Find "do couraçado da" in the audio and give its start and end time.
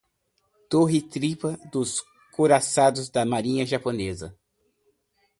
1.71-3.23